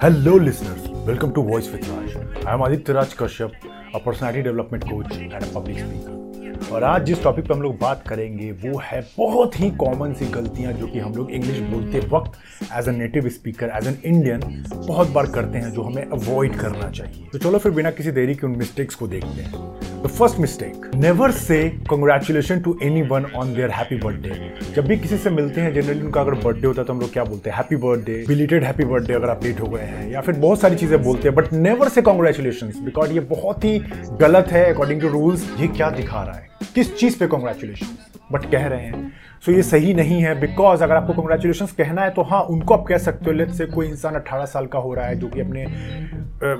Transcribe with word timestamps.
Hello, 0.00 0.36
listeners. 0.36 0.88
Welcome 1.08 1.34
to 1.34 1.42
Voice 1.42 1.68
with 1.70 1.88
Raj. 1.88 2.14
I 2.46 2.54
am 2.54 2.62
Aditya 2.62 2.94
Raj 2.94 3.16
Kashyap, 3.16 3.52
a 3.92 3.98
personality 3.98 4.42
development 4.44 4.88
coach 4.88 5.12
and 5.16 5.32
a 5.32 5.46
public 5.48 5.76
speaker. 5.76 6.17
और 6.72 6.84
आज 6.84 7.04
जिस 7.06 7.22
topic 7.22 7.46
पे 7.46 7.54
हम 7.54 7.62
लोग 7.62 7.78
बात 7.78 8.02
करेंगे, 8.08 8.50
वो 8.52 8.78
है 8.84 9.00
बहुत 9.18 9.58
ही 9.60 9.70
कॉमन 9.80 10.12
सी 10.14 10.26
गलतियाँ 10.30 10.72
जो 10.72 10.86
कि 10.86 10.98
हम 10.98 11.14
लोग 11.14 11.30
इंग्लिश 11.30 11.58
बोलते 11.70 11.98
वक्त 12.08 12.32
as 12.78 12.88
a 12.88 12.92
native 12.92 13.28
speaker 13.28 13.70
as 13.76 13.86
an 13.86 13.96
Indian 14.04 14.40
बहुत 14.74 15.10
बार 15.10 15.26
करते 15.26 15.58
हैं 15.58 15.70
जो 15.72 15.82
हमें 15.82 16.02
अवॉइड 16.02 16.56
करना 16.56 16.90
चाहिए। 16.90 17.28
तो 17.32 17.38
चलो 17.38 17.58
फिर 17.58 17.72
बिना 17.72 17.90
किसी 17.90 18.10
देरी 18.10 18.34
के 18.34 18.46
उन 18.46 18.56
मिस्टेक्स 18.58 18.94
को 18.94 19.08
देखते 19.08 19.42
हैं। 19.42 20.02
The 20.02 20.08
first 20.08 20.38
mistake 20.38 20.90
never 20.94 21.30
say 21.30 21.62
congratulation 21.90 22.60
to 22.60 22.78
anyone 23.04 23.24
on 23.36 23.54
their 23.54 23.70
happy 23.70 23.96
birthday 23.98 24.72
जब 24.74 24.86
भी 24.86 24.96
किसी 24.96 25.18
से 25.18 25.30
मिलते 25.30 25.60
हैं 25.60 25.72
जनरली 25.74 26.02
उनका 26.02 26.20
अगर 26.20 26.34
बर्थडे 26.34 26.66
होता 26.66 26.80
है 26.80 26.86
तो 26.86 26.92
हम 26.92 27.00
लोग 27.00 27.12
क्या 27.12 27.24
बोलते 27.24 27.50
हैं? 27.50 27.56
Happy 27.56 27.76
birthday 27.78 28.24
belated 28.28 28.64
happy 28.64 28.84
birthday 28.84 29.14
अगर 29.14 29.30
आप 29.30 29.44
लेट 29.44 29.60
हो 29.60 29.68
गए 29.68 29.84
हैं, 29.84 30.10
या 30.10 30.20
फिर 30.20 30.36
बहुत 30.36 30.60
सारी 30.60 30.76
चीज़ें 30.76 31.02
बोलते 31.02 31.28
हैं 31.28 31.34
but 31.36 31.52
never 31.52 31.88
say 31.88 32.02
congratulation 32.02 32.72
because 32.84 33.12
ये 33.12 33.20
बहुत 33.32 33.64
ही 33.64 33.78
गलत 34.20 34.52
है 34.52 34.64
अकॉर्डिंग 34.74 35.00
टू 35.00 35.08
रूल्स 35.08 35.50
ये 35.60 35.68
क्या 35.68 35.90
दिखा 35.90 36.22
रहा 36.22 36.36
है? 36.36 36.46
किस 36.60 36.96
चीज़ 36.96 37.18
पे 37.18 37.26
कॉन्ग्रेचुलेशन 37.26 37.96
बट 38.32 38.50
कह 38.50 38.66
रहे 38.66 38.86
हैं 38.86 39.12
सो 39.42 39.50
so, 39.50 39.56
ये 39.56 39.62
सही 39.62 39.92
नहीं 39.94 40.20
है 40.22 40.38
बिकॉज़ 40.40 40.82
अगर 40.84 40.94
आपको 40.94 41.12
कॉन्ग्रेचुलेशन 41.12 41.66
कहना 41.78 42.02
है 42.02 42.10
तो 42.10 42.22
हाँ 42.22 42.40
उनको 42.50 42.74
आप 42.74 42.84
कह 42.88 42.98
सकते 42.98 43.24
हो 43.26 43.32
लेट 43.32 43.50
से 43.50 43.66
कोई 43.66 43.86
इंसान 43.88 44.14
18 44.16 44.46
साल 44.46 44.66
का 44.66 44.78
हो 44.78 44.94
रहा 44.94 45.06
है, 45.06 45.16
जो 45.16 45.28
कि 45.28 45.40
अपने 45.40 45.66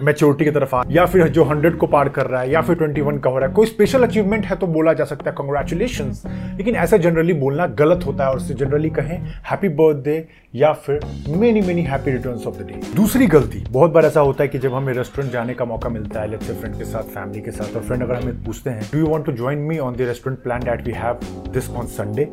मेच्योरिटी 0.04 0.44
की 0.44 0.50
तरफ़ 0.50 0.74
आ, 0.74 0.82
या 0.90 1.06
फिर 1.06 1.28
जो 1.28 1.44
100 1.44 1.76
को 1.76 1.86
पार 1.86 2.08
कर 2.08 2.26
रहा 2.26 2.40
है, 2.40 2.50
या 2.50 2.60
फिर 2.62 2.76
21 2.78 3.20
का 3.22 3.30
हो 3.30 3.38
रहा 3.38 3.48
है, 3.48 3.54
कोई 3.54 3.66
स्पेशल 3.66 4.02
अचीवमेंट 4.02 4.46
है 4.46 4.56
तो 4.56 4.66
बोला 4.66 4.92
जा 4.92 5.04
सकता 5.04 5.30
है 5.30 5.36
कंग्रेचुलेशन 5.38 6.12
लेकिन 6.58 6.76
ऐसा 6.76 6.96
जनरली 6.96 7.32
बोलना 7.34 7.66
गलत 7.78 8.06
होता 8.06 8.24
है, 8.24 8.30
और 8.30 8.36
उससे 8.36 8.54
जनरली 8.54 8.90
कहें 8.90 9.18
हैप्पी 9.50 9.68
बर्थडे 9.70 10.26
या 10.54 10.72
फिर 10.74 11.00
many 11.36 11.60
many 11.60 11.82
happy 11.82 12.10
returns 12.10 12.46
of 12.46 12.58
the 12.58 12.66
day 12.66 12.80
दूसरी 12.96 13.26
गलती, 13.26 13.64
बहुत 13.70 13.90
बार 13.92 14.04
ऐसा 14.04 14.20
होता 14.20 14.42
है 14.42 14.48
कि 14.48 14.58
जब 14.58 14.74
हमें 14.74 14.92
रेस्टोरेंट 14.94 15.32
जाने 15.32 15.54
का 15.54 15.64
मौका 15.64 15.88
मिलता 15.88 16.20
है 16.20 16.30
लेट्स 16.30 16.46
से 16.46 16.52
फ्रेंड 16.54 16.78
के 16.78 16.84
साथ 16.84 17.14
फैमिली 17.14 17.40
के 17.40 17.50
साथ, 17.50 17.76
और 17.76 17.82
फ्रेंड 17.82 18.02
अगर 18.02 18.22
हमें 18.22 18.44
पूछते 18.44 18.70
हैं 18.70 18.88
do 18.92 18.98
you 18.98 19.06
want 19.06 19.26
to 19.26 19.32
join 19.32 19.58
me 19.68 19.78
on 19.78 19.96
the 19.96 20.08
restaurant 20.08 20.42
plan 20.42 20.60
that 20.60 20.86
we 20.86 20.92
have 20.96 21.20
this 21.52 21.70
on 21.70 21.86
Sunday 21.98 22.30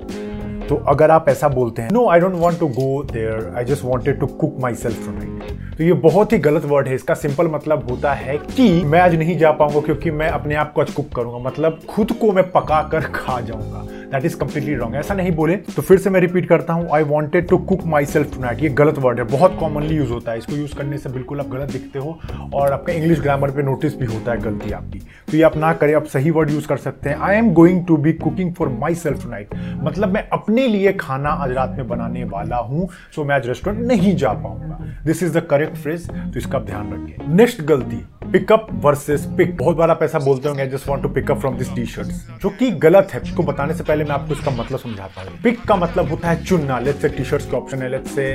तो 0.70 0.76
अगर 0.90 1.12
आप 1.12 1.30
ऐसा 1.30 1.48
बोलते 1.50 1.82
हैं 1.82 1.90
no 1.92 2.08
I 2.10 2.20
don't 2.20 2.36
want 2.36 2.60
to 2.60 2.68
go 2.78 3.04
there 3.12 3.52
I 3.58 3.66
just 3.66 3.84
wanted 3.86 4.20
to 4.20 4.28
cook 4.36 4.56
myself 4.76 5.06
tonight 5.06 5.35
तो 5.78 5.84
ये 5.84 5.94
बहुत 5.94 6.34
ही 6.34 6.38
गलत 6.38 6.66
वर्ड 6.66 6.88
है। 6.88 6.96
इसका 6.96 7.14
सिंपल 7.14 7.48
मतलब 7.48 7.90
होता 7.90 8.14
है 8.14 8.38
कि 8.38 8.70
मैं 8.84 9.00
आज 9.00 9.16
नहीं 9.16 9.38
जा 9.38 9.52
पाऊँगा 9.52 9.80
क्योंकि 9.80 10.12
मैं 10.12 10.30
अपने 10.30 10.56
आप 10.56 10.72
को 10.74 10.82
आज 10.82 10.92
कुक 10.92 11.10
करूँगा। 11.16 11.38
मतलब 11.40 11.80
खुद 11.90 12.12
को 12.12 12.32
मैं 12.32 12.50
पका 12.52 12.82
कर 12.92 13.02
खा 13.16 13.40
जाऊँगा। 13.42 13.82
दैट 14.12 14.26
इज़ 14.26 14.38
कंप्लीटली 14.38 14.76
रॉन्ग 14.76 14.96
ऐसा 14.96 15.14
नहीं 15.14 15.32
बोले। 15.32 15.56
तो 15.56 15.82
फिर 15.82 15.98
से 15.98 16.10
मैं 16.10 16.20
रिपीट 16.20 16.48
करता 16.50 16.74
हूँ। 16.74 16.88
I 16.94 17.04
wanted 17.04 17.48
to 17.48 17.58
cook 17.58 17.86
myself 18.06 18.34
tonight 18.36 18.62
ये 18.64 18.70
गलत 18.70 18.98
वर्ड 18.98 19.20
है। 19.20 19.26
बहुत 19.26 19.58
कॉमनली 19.60 19.96
यूज़ 19.96 20.12
होता 20.12 20.32
है। 20.32 20.38
इसको 20.38 20.56
यूज़ 20.56 20.76
करने 20.76 20.98
से 20.98 21.10
बिल्कुल 21.10 21.40
आप 21.40 21.48
गलत 21.48 21.72
दिखते 21.72 22.00
हो 22.00 22.18
और 22.54 22.72
आपका 22.72 22.94
इंग्लिश 22.94 23.22
ग्रामर 23.22 23.52
पर 23.52 23.64
नोटिस 23.64 23.98
भी 24.00 24.06
होता 24.06 24.32
है 24.32 24.42
गलती 24.42 24.72
आपकी। 24.72 25.00
तो 25.32 25.38
ये 25.38 25.44
आप 25.44 25.58
ना 25.58 25.74
करें। 25.74 25.94
आप 25.96 26.06
सही 26.06 26.32
वर्ड 26.32 26.52
यूज़ 26.52 26.68
कर 26.68 26.78
सकते 26.78 27.10
हैं। 27.10 27.18
I 27.18 27.36
am 27.36 27.52
going 27.54 27.86
to 27.86 27.98
be 27.98 28.14
cooking 28.14 28.54
for 28.54 28.70
myself 28.96 29.24
tonight 29.24 29.56
मतलब 29.84 30.14
मैं 30.14 30.28
अपने 30.34 30.68
लिए 30.68 30.94
खाना 30.94 31.30
आज 31.30 31.52
रात 31.52 31.76
में 31.78 31.88
बनाने 31.88 32.24
वाला 32.24 32.58
हूँ। 32.58 32.90
सो 33.16 33.24
मैं 33.24 33.36
आज 33.36 33.48
रेस्टोरेंट 33.48 33.86
नहीं 33.88 34.16
जा 34.16 34.32
पाऊँगा। 34.34 34.80
This 35.06 35.24
is 35.24 35.38
the 35.38 35.42
correct 35.42 35.65
phrase 35.74 36.10
तो 36.10 36.38
इसका 36.38 36.60
ध्यान 36.62 36.94
रखिए। 36.94 37.34
नेक्स्ट 37.36 37.62
गलती 37.64 38.06
पिकअप 38.32 38.68
वर्सेस 38.84 39.26
पिक 39.38 39.56
बहुत 39.58 39.78
बार 39.78 39.90
आप 39.90 40.04
ऐसा 40.04 40.20
बोलते 40.20 40.50
होंगे 40.50 40.66
just 40.68 40.88
want 40.88 41.02
to 41.04 41.10
pick up 41.10 41.40
from 41.40 41.58
this 41.58 41.74
T 41.76 41.86
shirt 41.86 42.42
जो 42.42 42.50
कि 42.50 42.70
गलत 42.80 43.10
है, 43.14 43.22
इसको 43.24 43.44
बताने 43.44 43.74
से 43.74 43.84
पहले 43.84 44.04
मैं 44.04 44.12
आपको 44.12 44.34
इसका 44.34 44.52
मतलब 44.54 44.80
समझाता 44.80 45.22
हूँ। 45.22 45.42
पिक 45.44 45.64
का 45.64 45.76
मतलब 45.76 46.10
होता 46.10 46.30
है 46.30 46.44
चुनना। 46.44 46.80
लेट 46.80 46.96
से 46.96 47.10
टी 47.10 47.24
शर्ट्स 47.24 47.46
के 47.46 47.58
ऑप्शन 47.58 47.82
है 47.82 47.90
लेट 47.90 48.06
से 48.08 48.26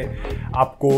आपको 0.56 0.90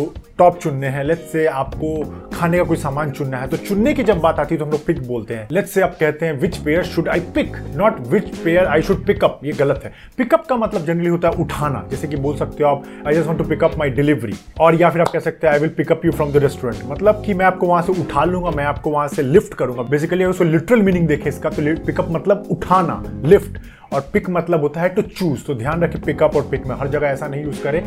टॉप 0.43 0.59
चुनने 0.59 0.87
हैं। 0.89 1.03
लेट्स 1.05 1.31
से 1.33 1.47
आपको 1.47 1.89
खाने 2.33 2.59
का 2.59 2.65
कोई 2.65 2.77
सामान 2.79 3.11
चुनना 3.11 3.39
है 3.39 3.49
तो 3.49 3.57
चुनने 3.59 3.93
की 3.95 4.03
जब 4.05 4.19
बात 4.21 4.39
आती 4.41 4.55
है 4.55 4.59
तो 4.59 4.65
हम 4.65 4.71
लोग 4.71 4.85
पिक 4.87 5.07
बोलते 5.09 5.35
हैं। 5.35 5.47
लेट्स 5.53 5.71
से 5.71 5.81
आप 5.83 5.97
कहते 6.01 6.27
हैं 6.27 6.33
which 6.41 6.57
pair 6.59 6.83
should 6.85 7.09
I 7.09 7.21
pick 7.35 7.57
not 7.77 8.01
which 8.09 8.29
pair 8.37 8.67
I 8.67 8.83
should 8.83 9.05
pick up 9.07 9.41
ये 9.45 9.53
गलत 9.53 9.81
है। 9.85 9.93
पिकअप 10.19 10.47
का 10.47 10.57
मतलब 10.57 10.85
जनरली 10.87 11.09
होता 11.09 11.29
है 11.29 11.43
उठाना। 11.43 11.87
जैसे 11.91 12.09
कि 12.09 12.17
बोल 12.17 12.37
सकते 12.37 12.65
हो 12.65 12.71
आप 12.71 12.85
I 13.07 13.15
just 13.15 13.27
want 13.27 13.39
to 13.39 13.45
pick up 13.45 13.77
my 13.79 13.91
delivery 13.91 14.35
और 14.61 14.81
या 14.81 14.91
फिर 14.91 15.01
आप 15.03 15.09
कह 15.09 15.21
सकते 15.21 15.47
हैं 15.47 15.55
I 15.55 15.61
will 15.61 15.71
pick up 15.77 16.05
you 16.05 16.13
from 16.13 16.33
the 16.33 16.43
restaurant 16.43 16.83
मतलब 16.91 17.23
कि 17.27 17.35
मैं 17.35 17.47
आपको 17.47 17.67
वहाँ 17.67 17.83
से 17.83 18.01
उठा 18.03 18.25
लूँगा, 18.25 18.51
मैं 18.51 18.65
आपको 18.65 18.91
वहाँ 18.91 19.07
से 19.09 19.23
लिफ्ट 19.23 19.55
करूँगा। 19.55 19.83
बेसिकली 19.91 20.25
उसको 20.25 20.45
लिटरल 20.45 20.83
मीनिंग 20.83 21.07
देखे 21.09 21.29
इसका 21.29 21.51
तो 21.51 21.63
पिकअप 21.87 22.11
मतलब 22.11 22.49
उठाना 22.51 23.03
लिफ्ट 23.25 23.59
और 23.93 24.09
पिक 24.13 24.31
मतलब 24.31 24.61
होता 24.61 24.81
है 24.81 24.89
टू 24.89 25.03
चूज़ 25.03 25.45
तो 25.47 25.55
ध्यान 25.55 25.83
रखें 25.83 26.01
पिकअप 26.03 26.37
और 26.37 26.49
पिक 26.51 26.67
में। 26.67 26.75
हर 26.77 26.89
जगह 26.89 27.07
ऐसा 27.09 27.29
नहीं 27.29 27.45
यूज़ 27.45 27.63
करें 27.63 27.83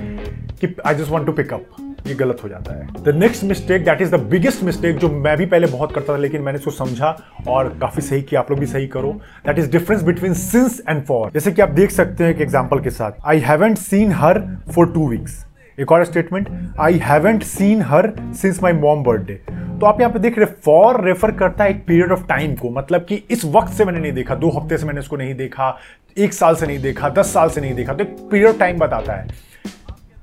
कि 0.62 0.76
I 0.86 0.96
just 0.96 1.12
want 1.12 1.26
to 1.26 1.32
pick up 1.34 2.08
ये 2.08 2.16
गलत 2.16 2.44
हो 2.44 2.50
जाता 2.50 2.74
है। 2.74 3.04
The 3.04 3.16
next 3.16 3.44
mistake 3.44 3.86
that 3.86 4.02
is 4.02 4.12
the 4.12 4.20
biggest 4.30 4.64
mistake 4.64 4.98
जो 4.98 5.10
मैं 5.12 5.36
भी 5.38 5.46
पहले 5.46 5.68
बहुत 5.68 5.94
करता 5.94 6.14
था, 6.14 6.18
लेकिन 6.18 6.42
मैंने 6.42 6.60
इसको 6.60 6.72
समझा 6.72 7.16
और 7.48 7.70
काफ़ी 7.82 8.02
सही 8.02 8.22
किया। 8.22 8.42
आप 8.42 8.52
लोग 8.52 8.60
भी 8.60 8.66
सही 8.66 8.88
करो। 8.88 9.12
That 9.46 9.60
is 9.60 9.72
difference 9.72 10.04
between 10.04 10.34
since 10.36 10.82
and 10.90 11.04
for 11.06 11.32
जैसे 11.34 11.52
कि 11.52 11.62
आप 11.62 11.70
देख 11.72 11.92
सकते 11.92 12.24
हैं 12.24 12.32
एक 12.32 12.42
एग्ज़ाम्पल 12.42 12.80
के 12.80 12.90
साथ। 12.92 13.28
I 13.28 13.40
haven't 13.42 13.78
seen 13.78 14.12
her 14.14 14.42
for 14.76 14.92
two 14.94 15.08
weeks 15.10 15.44
एक 15.78 15.92
और 15.92 16.04
statement 16.06 16.50
I 16.80 17.00
haven't 17.04 17.44
seen 17.44 17.82
her 17.84 18.12
since 18.42 18.62
my 18.64 18.74
mom 18.74 19.04
birthday 19.04 19.40
तो 19.76 19.86
आप 19.86 20.00
यहाँ 20.02 20.14
पे 20.14 20.20
देख 20.20 20.38
रहे 20.38 20.46
फॉर 20.66 21.04
रेफर 21.06 21.32
करता 21.32 21.64
है 21.64 21.70
एक 21.70 21.86
पीरियड 21.88 22.12
ऑफ़ 22.12 22.26
टाइम 22.28 22.54
को। 22.56 22.70
मतलब 22.70 23.06
कि 23.06 23.16
इस 23.32 23.44
वक्त 23.46 23.74
से 23.74 23.86
मैंने 23.86 24.00
नहीं 24.00 24.12
देखा, 24.14 24.36
दो 24.36 24.50
हफ़्ते 24.50 24.78
से 24.78 24.86
मैंने 24.86 25.00
इसको 25.00 25.16
नहीं 25.16 25.34
देखा, 25.36 25.78
एक 26.18 26.34
साल 26.34 26.56
से 26.56 26.68
नहीं 26.68 26.80
देखा, 26.80 27.10
दस 27.10 27.34
साल 27.34 27.50
से 27.50 27.62
नहीं 27.62 27.74
देखा 27.76 27.94
तो 27.94 28.04
एक 28.04 28.16
पीरियड 28.32 28.50
ऑफ़ 28.50 28.60
टाइम 28.60 28.78
बताता 28.80 29.14
है। 29.14 29.28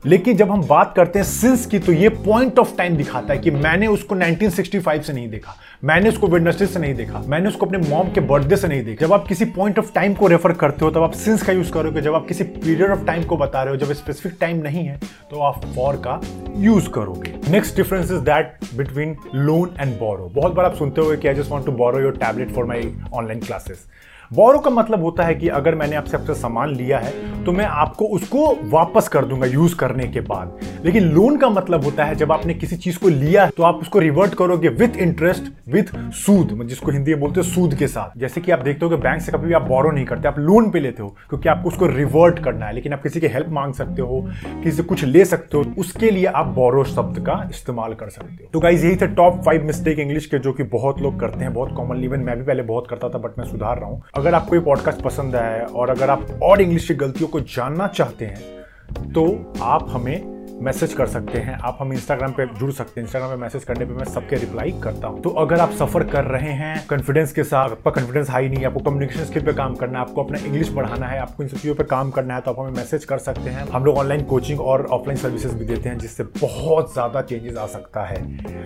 लेकिन 0.04 0.36
जब 0.36 0.50
हम 0.50 0.62
बात 0.66 0.92
करते 0.96 1.18
हैं 1.18 1.26
सिंस 1.26 1.64
की 1.66 1.78
तो 1.78 1.92
ये 1.92 2.08
पॉइंट 2.08 2.58
ऑफ़ 2.58 2.74
टाइम 2.76 2.96
दिखाता 2.96 3.32
है 3.32 3.38
कि 3.40 3.50
मैंने 3.50 3.86
उसको 3.86 4.14
1965 4.14 5.02
से 5.02 5.12
नहीं 5.12 5.28
देखा, 5.30 5.54
मैंने 5.84 6.08
उसको 6.08 6.28
वेडनेसडे 6.28 6.66
से 6.66 6.80
नहीं 6.80 6.94
देखा, 6.94 7.22
मैंने 7.26 7.48
उसको 7.48 7.66
अपने 7.66 7.78
मॉम 7.80 8.10
के 8.12 8.20
बर्थडे 8.22 8.56
से 8.56 8.68
नहीं 8.68 8.84
देखा। 8.84 9.06
जब 9.06 9.12
आप 9.12 9.26
किसी 9.28 9.44
पॉइंट 9.44 9.78
ऑफ़ 9.78 9.92
टाइम 9.94 10.14
को 10.14 10.26
रेफर 10.26 10.52
करते 10.54 10.84
हो, 10.84 10.90
तब 10.90 11.02
आप 11.02 11.12
सिंस 11.14 11.42
का 11.42 11.52
यूज़ 11.52 11.72
करोगे 11.72 12.00
जब 12.00 12.14
आप 12.14 12.26
किसी 12.28 12.44
पीरियड 12.44 12.90
ऑफ़ 12.90 13.04
टाइम 13.06 13.24
को 13.24 13.36
बता 13.36 13.62
रहे 13.62 13.74
हो, 13.74 13.80
जब 13.80 13.92
स्पेसिफिक 13.92 14.36
टाइम 14.40 14.62
नहीं 14.62 14.84
है 14.86 14.98
तो 15.30 15.40
आप 15.40 15.64
फॉर 15.76 15.96
का 16.06 16.20
यूज़ 16.58 16.88
करोगे। 16.90 17.34
Next 17.50 17.76
difference 17.76 18.10
is 18.10 18.20
that 18.20 18.58
between 18.76 19.16
loan 19.34 19.74
and 19.80 19.98
borrow 19.98 20.30
बहुत 20.34 20.54
बार 20.54 20.66
आप 20.66 20.74
सुनते 20.76 21.00
हो 21.00 21.16
कि 21.16 21.28
I 21.28 21.34
just 21.34 21.50
want 21.50 21.66
to 21.66 21.72
borrow 21.72 22.00
your 22.00 22.16
tablet 22.16 22.54
for 22.54 22.64
my 22.64 22.92
online 23.12 23.40
classes 23.40 23.86
borrow 24.32 24.58
का 24.58 24.70
मतलब 24.70 25.02
होता 25.02 25.22
है 25.22 25.34
कि 25.34 25.48
अगर 25.50 25.74
मैंने 25.74 25.96
आपसे 25.96 26.16
आपसे 26.16 26.34
सामान 26.34 26.74
लिया 26.74 26.98
है 26.98 27.10
तो 27.44 27.52
मैं 27.52 27.64
आपको 27.64 28.04
उसको 28.06 28.46
वापस 28.70 29.08
कर 29.08 29.24
दूँगा 29.24 29.46
यूज़ 29.46 29.74
करने 29.76 30.06
के 30.08 30.20
बाद। 30.20 30.60
लेकिन 30.84 31.04
लोन 31.04 31.36
का 31.36 31.48
मतलब 31.48 31.84
होता 31.84 32.04
है 32.04 32.14
जब 32.14 32.32
आपने 32.32 32.54
किसी 32.54 32.76
चीज़ 32.76 32.98
को 32.98 33.08
लिया 33.08 33.46
तो 33.46 33.62
आप 33.62 33.80
उसको 33.82 33.98
रिवर्ट 33.98 34.34
करोगे 34.34 34.68
विथ 34.68 34.96
इंटरेस्ट 34.96 35.52
विथ 35.68 35.92
सूद, 36.14 36.58
जिसको 36.66 36.90
हिंदी 36.90 37.10
में 37.10 37.20
बोलते 37.20 37.40
हो 37.40 37.44
सूद 37.44 37.74
के 37.74 37.86
साथ। 37.86 38.18
जैसे 38.18 38.40
कि 38.40 38.52
आप 38.52 38.58
देखते 38.58 38.84
हो 38.84 38.90
कि 38.90 38.96
बैंक 38.96 39.20
से 39.22 39.32
कभी 39.32 39.46
भी 39.46 39.52
आप 39.52 39.62
बोरो 39.62 39.90
नहीं 39.90 40.04
करते, 40.04 40.28
आप 40.28 40.38
लोन 40.38 40.70
पे 40.70 40.80
लेते 40.80 41.02
हो, 41.02 41.08
क्योंकि 41.28 41.48
आपको 41.48 41.68
उसको 41.68 41.86
रिवर्ट 41.86 42.38
करना 42.38 42.66
है। 42.66 42.74
लेकिन 42.74 42.92
आप 42.92 43.02
किसी 43.02 43.20
की 43.20 43.26
हेल्प 43.26 43.48
मांग 43.48 43.74
सकते 43.74 44.02
हो, 44.02 44.20
किसी 44.46 44.76
से 44.76 44.82
कुछ 44.82 45.04
ले 45.04 45.24
सकते 45.24 45.56
हो, 45.56 45.64
उसके 45.78 46.10
लिए 46.10 46.24
आप 46.26 46.46
बोरो 46.54 46.84
शब्द 46.84 47.18
का 47.18 47.40
इस्तेमाल 47.50 47.94
कर 47.94 48.08
सकते 48.08 48.34
हो। 48.34 48.48
तो 48.52 48.60
गाइज़ 48.60 48.86
यही 48.86 48.96
थे 48.96 49.06
टॉप 49.14 49.42
फाइव 49.42 49.64
मिस्टेक 49.64 49.98
इंग्लिश 49.98 50.26
के, 50.26 50.38
जो 50.38 50.52
कि 50.52 50.62
बहुत 50.72 51.00
लोग 51.00 51.20
करते 51.20 51.44
हैं, 51.44 51.52
बहुत 51.54 51.74
कॉमनली 51.76 52.06
इवन 52.06 52.20
मैं 52.20 52.38
भी 52.38 52.44
पहले 52.44 52.62
बहुत 52.62 52.86
करता 52.90 53.08
था 53.08 53.18
बट 53.18 53.38
मैं 53.38 53.46
सुधार 53.46 53.78
रहा 53.78 53.88
हूँ। 53.88 54.02
अगर 54.22 54.34
आपको 54.34 54.54
ये 54.56 54.60
पॉडकास्ट 54.62 55.00
पसंद 55.02 55.36
आया 55.36 55.50
है 55.50 55.64
और 55.66 55.90
अगर 55.90 56.10
आप 56.10 56.26
और 56.42 56.60
इंग्लिश 56.62 56.86
की 56.88 56.94
गलतियों 56.94 57.28
को 57.28 57.40
जानना 57.40 57.86
चाहते 57.88 58.24
हैं 58.24 59.12
तो 59.12 59.24
आप 59.62 59.86
हमें 59.90 60.31
मैसेज 60.62 60.92
कर 60.94 61.06
सकते 61.08 61.38
हैं। 61.38 61.58
आप 61.60 61.78
हम 61.80 61.92
इंस्टाग्राम 61.92 62.32
पे 62.32 62.46
जुड़ 62.48 62.70
सकते 62.72 63.00
हैं। 63.00 63.06
इंस्टाग्राम 63.06 63.30
पे 63.30 63.36
मैसेज 63.36 63.64
करने 63.64 63.84
पे 63.84 63.94
मैं 63.94 64.04
सबके 64.06 64.36
रिप्लाई 64.36 64.72
करता 64.82 65.08
हूँ। 65.08 65.20
तो 65.22 65.30
अगर 65.40 65.60
आप 65.60 65.70
सफ़र 65.72 66.04
कर 66.04 66.24
रहे 66.26 66.52
हैं 66.52 66.86
कॉन्फिडेंस 66.88 67.32
के 67.32 67.44
साथ, 67.44 67.70
आपका 67.70 67.90
कॉन्फिडेंस 67.90 68.30
हाई 68.30 68.48
नहीं 68.48 68.58
है, 68.58 68.66
आपको 68.66 68.80
कम्युनिकेशन 68.80 69.24
स्किल 69.24 69.44
पे 69.44 69.52
काम 69.52 69.74
करना 69.74 69.98
है, 69.98 70.04
आपको 70.04 70.24
अपना 70.24 70.38
इंग्लिश 70.40 70.70
बढ़ाना 70.72 71.06
है, 71.06 71.18
आपको 71.20 71.42
इन 71.42 71.48
सब 71.48 71.56
चीज़ों 71.56 71.74
पर 71.74 71.84
काम 71.86 72.10
करना 72.10 72.34
है 72.34 72.40
तो 72.40 72.50
आप 72.50 72.60
हमें 72.60 72.70
मैसेज 72.72 73.04
कर 73.04 73.18
सकते 73.20 73.50
हैं। 73.50 73.68
हम 73.70 73.84
लोग 73.84 73.96
ऑनलाइन 73.98 74.24
कोचिंग 74.24 74.60
और 74.62 74.86
ऑफलाइन 74.92 75.18
सर्विसेज़ 75.18 75.54
भी 75.54 75.64
देते 75.64 75.88
हैं, 75.88 75.98
जिससे 75.98 76.24
बहुत 76.36 76.92
ज़्यादा 76.92 77.22
चेंजेस 77.22 77.56
आ 77.56 77.66
सकता 77.68 78.04
है। 78.04 78.20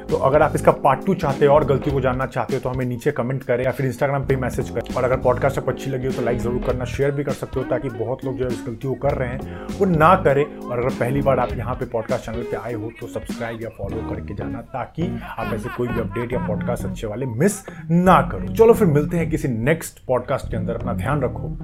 तो 0.06 0.16
अगर 0.18 0.42
आप 0.42 0.54
इसका 0.54 0.72
पार्ट 0.84 1.04
टू 1.06 1.14
चाहते 1.16 1.46
हो 1.46 1.54
और 1.54 1.64
गलती 1.64 1.90
को 1.90 2.00
जानना 2.00 2.26
चाहते 2.28 2.54
हो 2.54 2.60
तो 2.60 2.68
हमें 2.68 2.84
नीचे 2.86 3.12
कमेंट 3.12 3.42
करें 3.44 3.64
या 3.64 3.70
फिर 3.70 3.86
इंस्टाग्राम 3.86 4.26
पे 4.26 4.36
मैसेज 4.38 4.70
करें। 4.70 4.94
और 4.96 5.04
अगर 5.04 5.16
पॉडकास्ट 5.22 5.58
आपको 5.58 5.70
अच्छी 5.70 5.90
लगी 5.90 6.06
हो 6.06 6.12
तो 6.12 6.22
लाइक 6.22 6.38
ज़रूर 6.38 6.62
करना 6.66 6.84
शेयर 6.86 7.10
भी 7.10 7.24
कर 7.24 7.32
सकते 7.34 7.60
हो, 7.60 7.66
ताकि 7.66 7.88
बहुत 7.90 8.24
लोग 8.24 8.38
जो 8.38 8.44
है 8.44 8.52
इस 8.52 8.62
गलती 8.66 8.88
को 8.88 8.94
कर 8.98 9.14
रहे 9.14 9.28
हैं। 9.28 9.66
वो 9.78 9.86
ना 9.86 10.14
करें, 10.24 10.44
और 10.44 10.78
अगर 10.78 10.94
पहली 10.96 11.22
बार 11.22 11.38
आप 11.38 11.52
यहाँ 11.56 11.74
पे 11.86 11.92
पॉडकास्ट 11.92 12.26
चैनल 12.26 12.42
पे 12.42 12.56
आए 12.56 12.72
हो 12.72 12.90
तो 13.00 13.06
सब्सक्राइब 13.06 13.62
या 13.62 13.68
फॉलो 13.68 14.10
करके 14.10 14.34
जाना 14.34 14.60
ताकि 14.60 15.20
आप 15.38 15.54
ऐसे 15.54 15.68
कोई 15.68 15.88
भी 15.88 16.00
अपडेट 16.00 16.32
या 16.32 16.38
पॉडकास्ट 16.38 16.84
अच्छे 16.84 17.06
वाले 17.06 17.26
मिस 17.26 17.64
ना 17.90 18.20
करो। 18.22 18.54
चलो 18.54 18.74
फिर 18.74 18.88
मिलते 18.88 19.16
हैं 19.16 19.30
किसी 19.30 19.48
नेक्स्ट 19.48 20.06
पॉडकास्ट 20.06 20.50
के 20.50 20.56
अंदर। 20.56 20.74
अपना 20.74 20.92
ध्यान 20.92 21.22
रखो। 21.22 21.56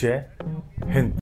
जय 0.00 0.26
हिंद। 0.84 1.14